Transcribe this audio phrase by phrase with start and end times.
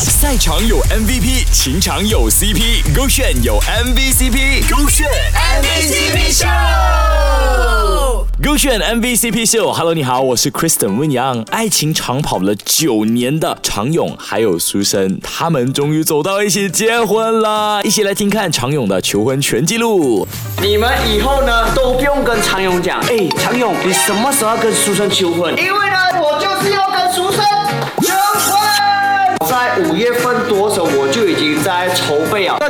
[0.00, 6.46] 赛场有 MVP，情场有 CP，勾选有 MVCp，勾选 MVCp 秀，
[8.40, 9.72] 勾选 MVCp 秀。
[9.72, 11.42] Hello，你好，我是 Kristen 温阳。
[11.50, 17.82] 爱情长跑了九年的常勇还有苏生，他们终于走到一起结婚了。
[17.82, 20.28] 一起来听看常勇的求婚全记录。
[20.62, 25.52] 你们以后呢都不用跟常勇讲，哎，常勇，你什么时候要跟苏生求婚？
[25.58, 25.97] 因为呢，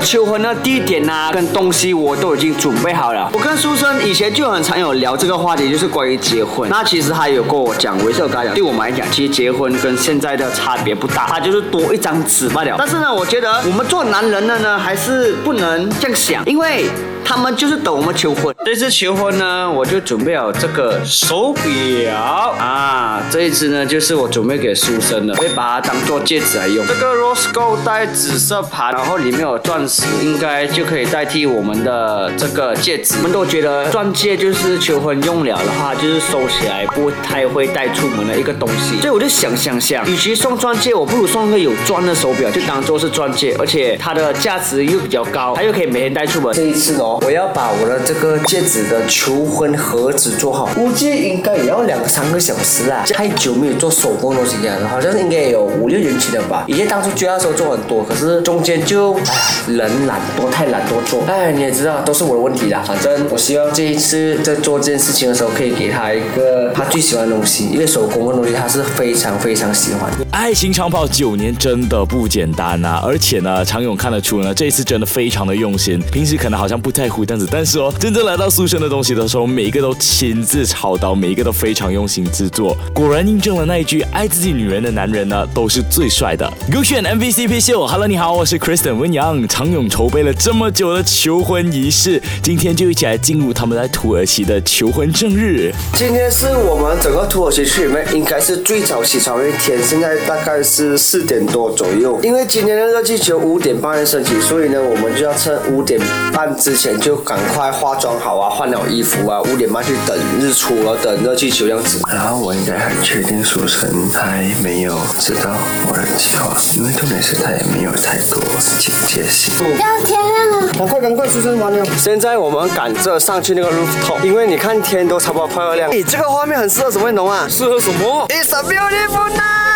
[0.09, 3.31] 求婚的地点呐、跟东西我都已经准备好了。
[3.35, 6.67] 我跟苏生以前就很常有聊这个话题，就是关于结婚。
[6.71, 12.77] 那其实他有跟我讲，我也是有跟他讲，对我们来讲，其实结婚跟现在的差别不大，它就是多一张纸罢了。
[12.79, 16.87] 但是呢，我觉得我们做男人的呢，还是不能这样想，因为。
[17.29, 18.55] 他们就是等我们求婚。
[18.65, 22.15] 这次求婚呢，我就准备好这个手表
[22.59, 26.87] 啊，这一只呢就是我准备给书生的，我会把它当做戒指来用。
[26.87, 33.17] 这个 rose gold 带紫色盘，然后里面有钻石，应该就可以代替我们的这个戒指。
[33.19, 38.99] 我们都觉得钻戒就是求婚用了的话，就是收起来不太会带出门的一个东西。
[39.03, 46.55] 所以我就想想想，与其送钻戒，我不如送个有钻的手表，就当做是钻戒，而且它的价值又比较高，它又可以每天带出门。
[46.55, 47.18] 这一次哦。
[47.25, 53.05] 我要把我的这个戒指的求婚盒子做好，估计应该也要两三个小时啦！
[53.13, 56.65] 太久没有做手工东西了，好像是应该有五六年前了吧。
[56.67, 59.23] 以前当初就要时候做很多，可是中间就哎
[59.69, 61.23] 人懒惰，太懒惰做。
[61.27, 62.83] 哎，你也知道都是我的问题啦。
[62.87, 70.11] 反正我希望这一次在做这件事情的时候，可以给他一个他最喜欢的东西，因为手工的东西他是非常非常喜欢。
[70.31, 76.01] 爱情长跑九年真的不简单呐、而且呢，常勇看得出呢，这一次真的非常的用心。
[76.13, 82.77] 平时可能好像不太这样子，但是哦，真正来到苏珊的东西的时候，每一个都亲自操刀，每一个都非常用心制作。
[82.95, 86.51] 果然印证了那一句：爱自己女人的男人呢，都是最帅的。
[86.73, 89.47] 勾选 MVCp 秀，Hello，你好，我是 Kristen 温阳。
[89.49, 95.73] 常勇筹备了这么久的求婚仪式，今天就一起来进入他们在土耳其的求婚正日。
[95.95, 102.19] 今天是我们整个土耳其区里面应该是最早起床的一天，现在大概是四点多左右。
[102.23, 106.01] 因为今天的热气球五点半升起，所以呢，我们就要趁五点
[106.33, 112.01] 半之前就赶快化妆好啊，换了衣服啊，五点半去等日出了，等热气球这样子。
[112.13, 115.51] 然后我应该很确定苏晨还没有知道
[115.89, 118.41] 我的计划，因为重点是他也没有太多
[118.79, 119.53] 警戒心。
[119.59, 121.85] 要天亮了，赶快赶快，苏珊完了。
[121.97, 125.91] 现在我们赶着上去那个 rooftop，因为你看天都差不多快要亮。
[125.91, 127.47] 你这个画面很适合什么浓啊？
[127.49, 129.69] 适合什么？It's a beautiful night.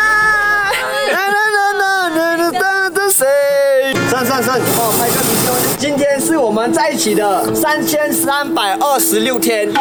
[4.11, 5.15] 上上上，帮我拍个
[5.45, 5.53] 照。
[5.79, 9.67] 今天是我们在一起的三千三百二十六天。
[9.67, 9.73] 耶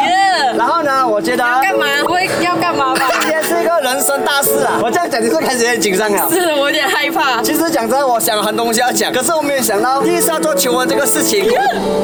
[0.56, 1.86] 然后呢，我觉得干嘛？
[2.02, 3.08] 不会要干嘛吧？
[3.20, 4.80] 今天是一个人生大事啊！
[4.82, 6.28] 我这样讲，你是开始有点紧张了？
[6.30, 7.42] 是我有点害怕。
[7.42, 11.46] 其实讲真的，我想很多东西要讲，可是我没有想到第一次要做求婚这个事情，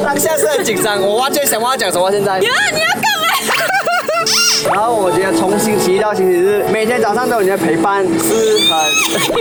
[0.05, 2.39] 当下是很紧张，我完全想我要讲什么现在。
[2.39, 3.27] 耶，你要干嘛？
[4.73, 9.39] 然后我觉得从星期一到星期日，每天早上都有你的陪伴，是很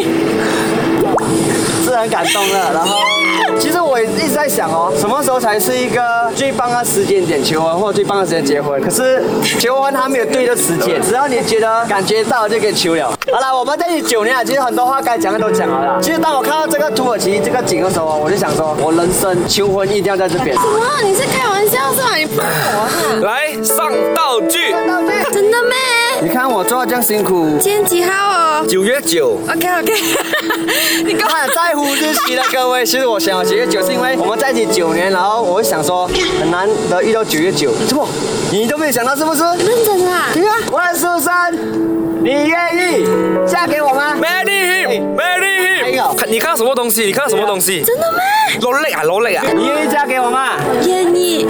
[1.89, 2.73] 是很感动的。
[2.73, 2.99] 然后，
[3.59, 8.81] 其实我一直在想哦，什么时候才是一个最棒的时间点求婚，或者最棒的时间结婚？
[8.83, 9.23] 可是
[9.59, 13.13] 求婚还没有对的时间，只要你觉得感觉到就可以求了。
[13.33, 15.99] 好了，我们在一起九年了，其实很多话该讲的都讲了啦。
[16.01, 20.57] 其实当我看到这个土耳其这个景的时候，我就想说，我人生求婚一定要在这边。
[20.57, 20.87] 什么？
[21.03, 22.17] 你是开玩笑是吧？
[22.17, 25.31] 你骗我来上道具，哈？
[25.33, 25.75] 真的咩？
[26.21, 28.11] 你看我做的这样辛苦，今天几号
[28.59, 29.39] 哦九月九。
[29.49, 29.93] ？OK OK，
[31.07, 31.55] 你干嘛他很？
[31.55, 36.09] 在乎日期的 各位，其实我想九月九是因为我们在一起九年，然后我会想说
[36.41, 38.09] 很难得遇到九月九，怎么
[38.51, 39.43] 你都没有想到是不是？
[39.43, 40.31] 认真啊？
[40.33, 41.53] 对啊，问苏珊，
[42.23, 43.07] 你愿意
[43.47, 46.17] 嫁给我吗？marry him，marry 哎呦 him。
[46.17, 47.05] 看你看到什么东西？
[47.05, 47.83] 你看到什么东西？
[47.85, 48.59] 真的咩？
[48.61, 49.45] 罗累啊，罗累啊！
[49.55, 50.55] 你愿意嫁给我吗？
[50.85, 51.47] 愿意。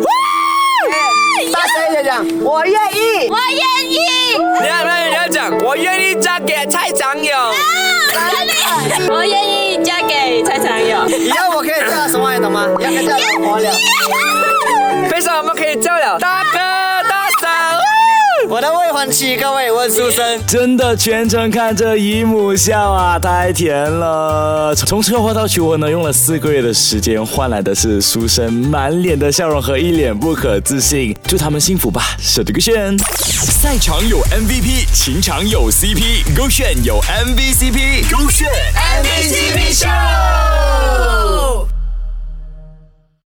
[1.52, 3.28] 大声一点讲，我愿意。
[3.30, 3.98] 我愿意。
[5.64, 7.36] 我愿意嫁给蔡长友。
[9.10, 11.06] 我愿意嫁给蔡长友。
[11.08, 12.66] 以后我可以叫他什么你懂吗？
[12.80, 13.70] 要跟叫老婆了。
[15.10, 16.18] 非常我们可以叫了。
[18.98, 20.44] 我的未婚妻，各位问苏珊。
[20.44, 24.74] 真的全程看着姨母笑啊，太甜了。
[24.74, 31.16] 从策划到求婚呢，用了四个月的时间，换来的是苏珊满脸的笑容和一脸不可置信。
[31.28, 32.98] 祝他们幸福吧，手这个炫。
[32.98, 39.86] 赛场有 MVP，情场有 CP，勾选有 MVCp，勾选 MVCp 秀。